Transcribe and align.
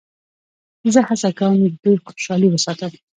زه 0.93 0.99
هڅه 1.07 1.29
کوم 1.39 1.55
د 1.71 1.75
دوی 1.83 1.95
خوشحالي 2.05 2.47
وساتم. 2.51 2.91